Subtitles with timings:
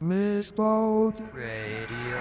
[0.00, 2.16] Misboat Radio.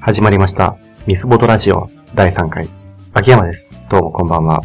[0.00, 0.76] 始まりました。
[1.06, 2.68] ミスボトラジオ第3回。
[3.14, 3.70] 秋山です。
[3.88, 4.60] どうもこんばんは。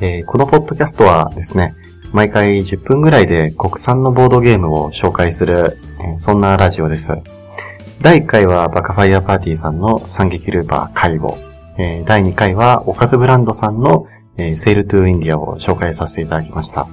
[0.00, 1.74] えーこのポッドキャストはですね、
[2.12, 7.12] 毎回10分ぐらいで国産のボードゲームを紹介する、えーそんなラジオです。
[8.00, 11.38] 第1回はバカファイアパーティーさんの惨劇ルーパー介護。
[11.78, 14.06] えー第2回はオカズブランドさんの、
[14.36, 16.86] えーセールトゥーインディアを紹介させていただきました。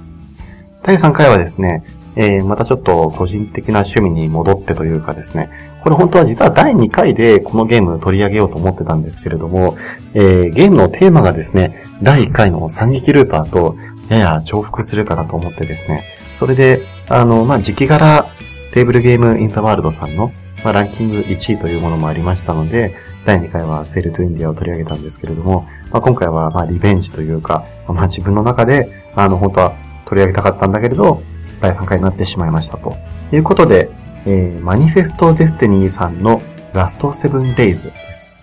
[0.82, 1.84] 第3回はですね、
[2.16, 5.50] えーまたちょっと個人的な趣味に戻ってというかですね、
[5.82, 9.76] これ本当は実は第2回でこのゲーム取り上げようと思ってたんですけれども、
[10.14, 13.76] えーゲームのテーマがですね、第1回の惨劇ルーパーと
[14.08, 18.26] やや重複するかなと思ってですね、それで、あの、まあ、時期柄
[18.72, 20.32] テーブルゲームインターワールドさんの、
[20.64, 29.72] まあ、ランキング1位というものもありましたので、第2回は Sail to India を取り上げたんですけれども、まあ、今回はまあリベンジというか、まあ、自分の中で、あの、本当は
[30.06, 31.22] 取り上げたかったんだけれど、
[31.60, 32.96] 第3回になってしまいましたと。
[33.32, 33.90] いうことで、
[34.26, 36.40] えーマニフェストデスティニーさんの
[36.72, 38.36] Last Seven Days です。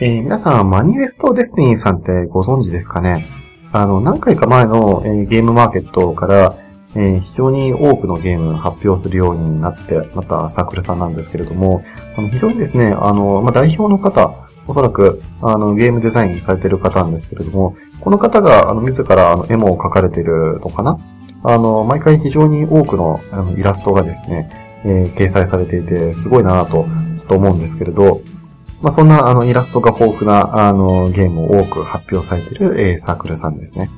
[0.00, 3.24] えー皆さん、マニフェストデスティニーさんってご存知ですかね？
[3.72, 6.56] あの、何回か前の、えーゲームマーケットから、
[6.94, 11.82] えー非常に多くのゲーム発表するようになって、またサークルさんなんですけれども、
[12.16, 20.98] あの非常にですね、あの、まあ、代表の方、おそらく、あの、ゲームデザインされている方なんですけれども、この方が、あの、自ら、あの、絵も描かれているのかな？
[21.44, 24.50] あの、毎回非常に多くの、あの、イラストがですね、
[24.84, 26.86] えー掲載されていて、すごいなと、
[27.18, 28.20] ちょっと思うんですけれど、
[28.82, 33.88] まあ、そんな、あの、イラストが豊富な、あの、ゲームを多く発表されている、えーサークルさんですね。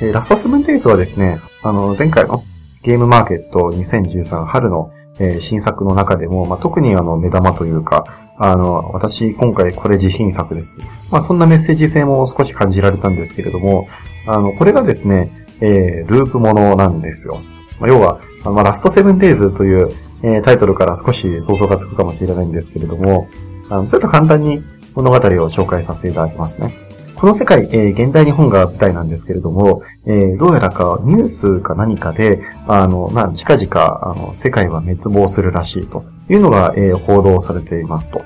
[0.00, 2.42] えーラストセブンデイズはですね、あの、前回の
[2.82, 8.04] ゲームマーケット2013春の、えー新作の中でも、まあ、特にあの、目玉というか、
[8.36, 10.80] あの、私、今回これ自信作です。
[11.10, 13.86] まあ、そんなメッセージ性も少し感じられたんですけれども、
[14.26, 17.38] あの、これがですね、えーループものなんですよ。
[17.80, 19.90] まあ、要は、まあ、ラストセブンデイズという、
[20.22, 23.28] えータイトルから少し想像がつくかもしれないんですけれども、
[23.70, 24.62] あの、ちょっと簡単に
[24.94, 26.83] 物語を紹介させていただきますね。
[27.14, 38.22] この世界、えー現代日本が舞台なんですけれども、えーどうやらかニュースか何かで、あの、まあ、近々、あの、世界は滅亡するらしいというのが、えー報道されていますと。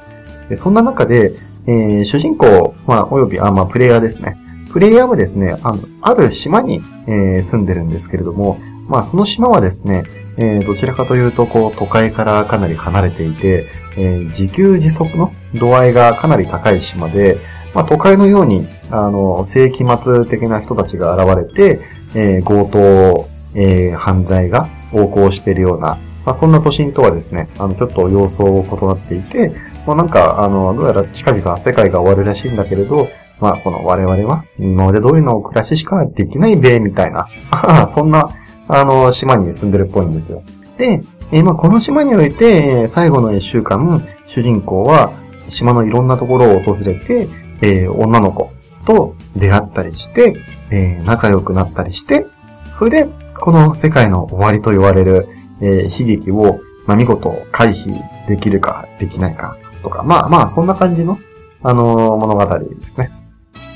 [0.49, 1.33] でそんな中で、
[1.67, 4.37] えー主人公、まあ、および、あ、まあ、プレイヤーですね。
[4.73, 10.05] プレイヤーはですね、あの、ある島に、えー住んでるんですけれども、まあ、その島はですね、
[10.39, 13.67] えーどちらかというと、こう、都会からかなり離れていて、
[13.97, 17.37] えー自給自足の度合いがかなり高い島で、
[17.75, 21.81] まあ、都会のように、あの、世紀末的な人たちが現れて、
[22.15, 29.53] えー強盗、えー犯罪が横行しているような、まあ、そんな都心とはですね、あの、ちょっと様相を異なっていて、
[29.87, 33.09] まあ、なんか、あの、どうやら近々世界が終わるらしいんだけれど、
[33.41, 37.29] まあ、この我々は今まで通りの暮らししかできないべ、みたいな、
[37.87, 38.31] そんな、
[38.67, 40.43] あの、島に住んでるっぽいんですよ。
[40.77, 41.01] で、
[41.31, 45.13] えーまあ、この島において、最後の一週間、主人公は
[45.49, 47.29] 島のいろんなところを訪れて、
[47.63, 48.53] えー女の子
[48.87, 50.37] と出会ったりして、
[50.71, 52.27] えー仲良くなったりして、
[52.73, 53.09] それで、
[53.39, 55.29] この世界の終わりと言われる、
[55.61, 57.95] えー悲劇を、まあ、見事回避
[58.29, 61.19] できるかできないかとか、まあまあ、そんな感じの、
[61.63, 63.11] あのー物語ですね。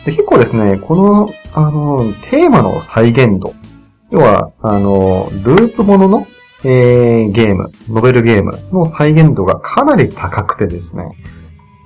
[0.05, 3.55] で結構ですね、この、あのーテーマの再現度、
[4.11, 6.27] 要は、あのーループものの、
[6.65, 11.05] えーゲーム、ノベルゲームの再現度がかなり高くてですね、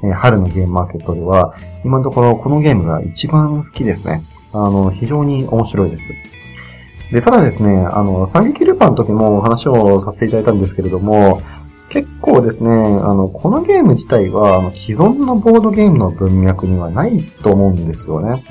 [0.04, 4.22] え春のゲームマーケットでは、今のところこのゲームが一番好きですね。
[4.52, 6.12] あの、非常に面白いです。
[7.12, 11.40] で、ただですね、あの、惨劇ルパンの時もお話をさせていただいたんですけれども、
[11.88, 12.74] 結構ですね、あ
[13.14, 18.44] の、このゲーム自体は、既存のボードゲームの文脈にはないと思うんですよね。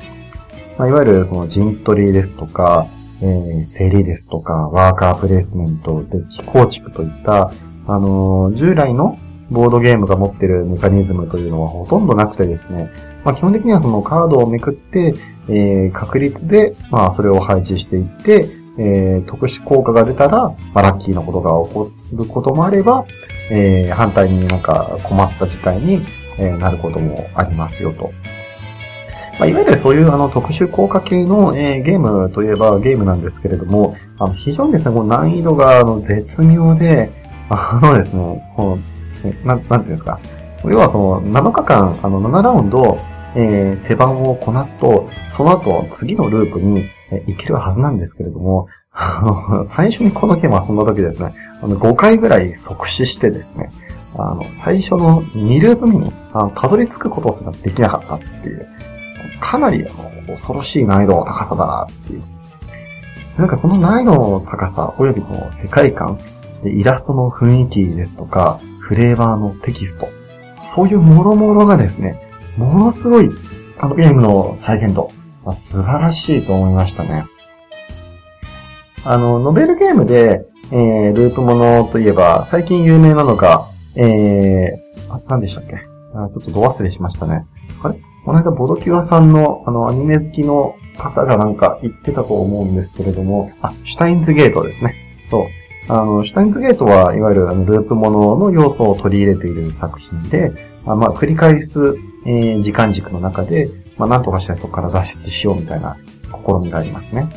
[0.77, 2.87] まあ、いわゆる、その、陣取りですとか、
[3.21, 7.51] えー、競りですとか、ワーカープレイスメント、デッキ構築といった、
[7.87, 9.17] あのー従来の
[9.51, 12.89] ボードゲームが持ってるメカニズムというのはほとんどなくてですね、
[13.23, 15.13] まあ、基本的にはそのカードをめくって、
[15.47, 18.49] えー確率で、まあ、それを配置していって、
[18.79, 23.05] えー特殊効果が出たら、まあ、ラッキーなことが起こることもあれば、
[23.51, 26.01] えー反対になんか困った事態に、
[26.37, 28.11] えーなることもありますよと。
[29.37, 37.11] まあ、いわゆるそういうあの特殊効果系の、えーゲームといえばゲームなんですけれども、あの非常にですね、難易度があの絶妙で、
[37.49, 38.41] あのですね、
[39.33, 40.19] こうえなん、なんていうんですか？
[40.65, 42.97] 要はその7日間、あの7ラウンド、
[43.35, 53.69] えー手番をこなすと、その後次のループに、えー行けるはずなんですけれども、あの、最初にこのゲーム遊んだ時ですね、あの、5回ぐらい即死してですね、
[54.17, 58.67] あの、最初の2ループ目に、あの、たどり着くことすらできなかったっていう、
[59.41, 62.23] かなりあの恐ろしい難易度の高さだなっていう。
[63.37, 66.17] なんかその難易度の高さ、およびの世界観、
[66.63, 70.09] イラストの雰囲気ですとか、フレーバーのテキスト、
[70.61, 72.21] そういうもろもろがですね、
[72.55, 73.29] ものすごい、
[73.79, 75.09] あのゲームの再現度、
[75.43, 77.25] まあ、素晴らしいと思いましたね。
[79.03, 85.77] あの、ノベルゲームで、えー、ループものといえば、最近有名なのが、えー、あ、何でしたっけ？
[86.13, 87.43] あちょっとど忘れしましたね。
[87.81, 87.95] あれ？
[88.23, 94.95] この間、ボドキュアさんの、あの、アニメ好きの方がなんか言ってたと思うんですけれども、あ、シュタインズゲートですね。
[95.29, 95.64] そう。
[95.87, 100.51] あの、シュタインズゲートは、いわゆるあのループものの要素を取り入れている作品で、
[100.85, 101.95] あまあ、繰り返す、
[102.25, 105.97] えー、時間軸の中で、まあ、なんとかしてそこから脱出しようみたいな
[106.45, 107.29] 試みがありますね。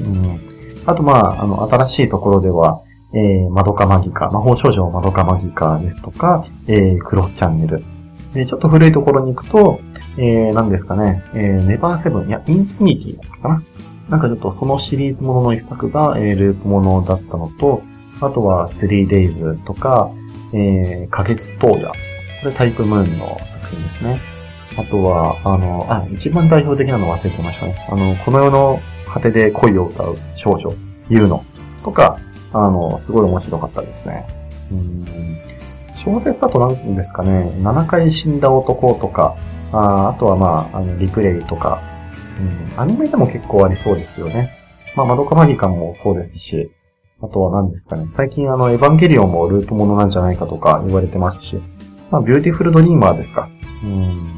[0.00, 0.40] うん。
[0.86, 2.82] あと、まあ、あの、新しいところでは、
[3.12, 7.82] えー、マドカマギカ、魔法少女マドカマギカですとか、えー、クロスチャンネル。
[8.32, 9.80] で、ちょっと古いところに行くと、
[10.18, 13.62] えー、何ですかね、えー、ネバーセブン、いや、インフィニティだったかな。
[14.08, 17.82] なんかちょっとそのシリーズものの一作が、えー、ループものだったのと、
[18.20, 20.10] あとは 3days とか、
[20.52, 21.88] えー、花月東野。
[21.88, 21.94] こ
[22.44, 24.20] れタイプムーンの作品ですね。
[24.78, 27.86] あとは、あの、あ、一番代表的なの忘れてましたね。
[27.88, 30.72] あの、この世の果てで恋を歌う少女、
[31.08, 31.44] ユーノ
[31.82, 32.18] とか、
[32.52, 34.26] あの、すごい面白かったですね。
[34.70, 35.06] うん
[35.94, 39.36] 小説だと何ですかね、7回死んだ男とか、
[39.72, 41.82] ああとはまあ、あの、リプレイとか、
[42.76, 44.50] アニメでも結構ありそうですよね。
[44.96, 46.70] まあ、マドカマギカもそうですし、
[47.22, 48.08] あとは何ですかね。
[48.10, 51.60] 最近あの、エヴァンゲリオンもループものなんじゃないかとか言われてますし、
[52.10, 53.48] まあ、ビューティフルドリーマーですか。
[53.82, 54.36] うん。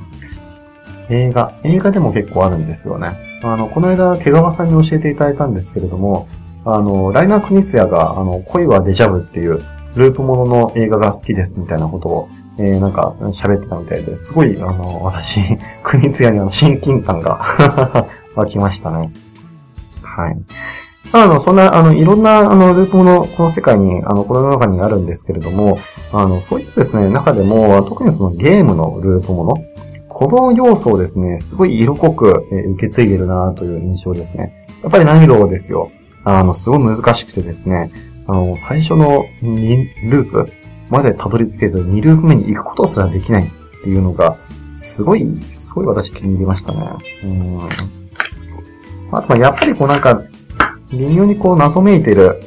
[1.10, 3.40] 映画、映画でも結構あるんですよね。
[3.42, 6.28] あの、この間、毛川さんに教えていただいたんですけれども、
[6.64, 9.62] あの、ライナー・クニツィアが、あの、恋はデジャブっていう、
[9.96, 12.28] ループものの映画が好きですみたいなことを、
[12.58, 15.40] えー、なんか喋ってたみたいで、すごい、あの、私、
[15.82, 17.40] クニツィアにあの親近感が
[18.34, 19.12] 湧きましたね。
[20.02, 20.36] はい。
[21.12, 25.78] あの、そんな、あの、いろんな、あの、ループもの、この世界に、あの、この世の中にあるんですけれども、
[26.12, 29.54] あの、そういうですね、中でも、特にそのゲームのループもの、
[30.08, 34.66] この要素をですね、すごい色濃く、え受け継いでるなという印象ですね。
[34.82, 35.90] やっぱり難易度ですよ。
[36.24, 37.90] あの、すごい難しくてですね、
[38.26, 40.52] あの、最初のループ
[40.90, 43.50] までたどり着けず、2ループ目に行くことすらできないっ
[43.82, 44.36] ていうのが、
[44.76, 46.90] すごい、すごい私気に入りましたね。
[47.24, 47.58] うん。
[49.10, 50.22] あとはやっぱりこうなんか、
[50.90, 52.40] 微妙にこう謎めいてる、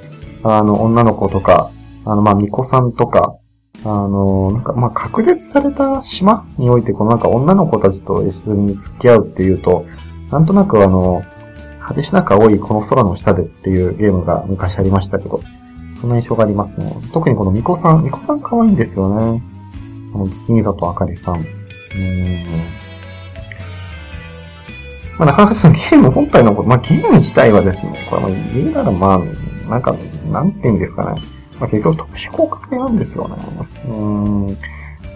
[0.44, 1.72] あの、女の子とか、
[2.06, 3.36] あの、まあ、巫女さんとか、
[3.84, 9.86] あの、なんか、まあ、確実された島において、このなんか女の子たちと一緒に付き合うっていうと、
[10.32, 11.24] なんとなくあの、
[11.80, 15.42] 果てしなく青いこの空の下でっていうゲームが昔ありましたけど、
[16.02, 16.92] そんな印象がありますね。
[17.14, 19.44] 特にこの巫女さん、巫女さん可愛いんですよね。
[20.12, 21.36] この月見里あかりさん。
[21.36, 22.46] うん。
[25.20, 29.96] まあ、なかなかそのゲーム本体のこと、まあ、ゲーム自体はですね、これも言うならまあ、なんか、
[30.32, 31.22] なんて言うんですかね。
[31.60, 33.36] まあ、結局特殊効果系なんですよね。
[33.88, 34.58] うん。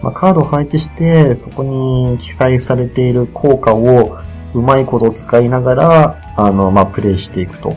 [0.02, 4.18] まあ、カードを配置して、そこに記載されている効果を
[4.54, 7.74] うまいこと使いながら、あの、まあ、プレイしていくと。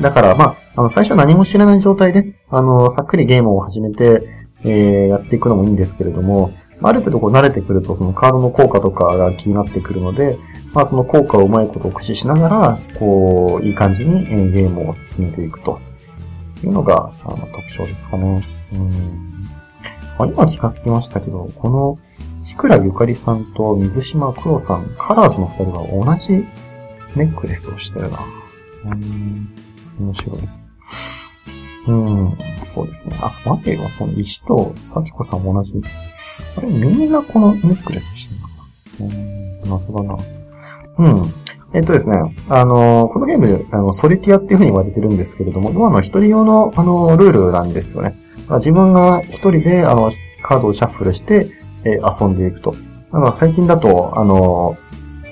[0.00, 4.22] だから、まあ、あの、最初何も知らない状態で、あの、さっくりゲームを始めて、
[4.62, 10.38] えー、やっていくのもいいんですけれども、ある程度こう慣れてくると、そのカードの効果とかが気になってくるので、
[10.72, 15.80] まあその効果をうまいことを駆使しながら、こう、いい感じにゲームを進めていくと。
[16.62, 18.44] いうのが、あの、特徴ですかね。
[18.72, 19.48] うん。
[20.16, 21.98] あ、今気がつきましたけど、この、
[22.44, 26.32] シクラゆかりさんと水島黒さん、カラーズの二人が同じ
[27.16, 28.18] ネックレスをしてるな。
[28.84, 29.48] うん。
[29.98, 30.67] 面白い。
[31.88, 33.16] うん、そうですね。
[33.20, 33.80] あ、待てよ。
[33.98, 35.72] この石と幸子さんも同じ。
[36.56, 40.16] あれ、みんなこのネックレスしてるのかなうん、謎だな。
[40.98, 41.32] うん。
[41.72, 42.16] えっとですね、
[42.50, 48.16] あの、このゲーム、あの、ソリティアっていう風に言われてるんですけれども、今の一人用の、あの、ルールなんですよね。
[48.56, 50.10] 自分が一人で、あの、
[50.42, 51.46] カードをシャッフルして、
[51.84, 52.72] え、遊んでいくと。
[53.12, 54.76] だから最近だと、あの、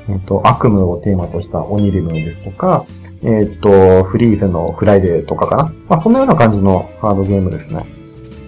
[0.08, 2.84] えっと、悪夢をテーマとしたオニリムですとか、
[3.22, 5.64] えっと、フリーゼのフライデーとかかな。
[5.88, 7.84] まあ、そんなような感じのカードゲームですね。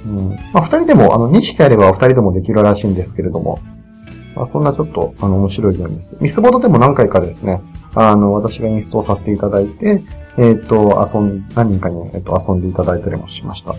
[0.06, 0.28] うん。
[0.52, 3.60] まあ、二人でも、あの、2匹あれば二人でもできるらしいんですけれども、
[4.36, 6.16] まあ、そんなちょっと、あの、面白いゲームです。
[6.20, 7.60] ミスボードでも何回かですね、
[7.94, 10.02] あの、私がインストールさせていただいて、
[10.36, 13.72] えっ、と、遊ん、何人かに、えっ、と、遊んでいただいたりもしました。
[13.72, 13.78] うん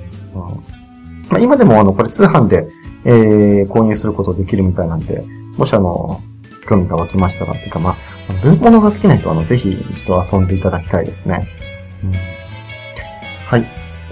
[1.30, 2.68] まあ、今でも、あの、これ通販で、
[3.06, 5.24] えー、購入することできるみたいなんで、
[5.58, 6.20] もしあの、
[6.70, 7.96] 興味が湧きましたら、っていうか、まあ、
[8.44, 11.48] 文物が好きな人は、あの、ぜひ一度遊んでいただきたいですね。
[12.04, 12.12] うん、
[13.48, 13.62] はい。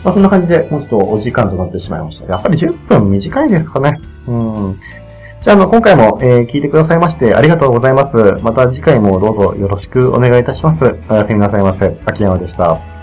[0.04, 2.26] まあ、そんな感じで、もうちょっとお時間となってしまいました。
[2.26, 4.00] やっぱり10分短いですかね。
[4.28, 4.80] うん。
[5.42, 8.18] じゃあ、あの、今回も、えー聞いてくださいましてありがとうございます。
[8.42, 10.96] また次回もどうぞよろしくお願いいたします。
[11.10, 11.98] おやすみなさいませ。
[12.06, 12.97] 秋山でした。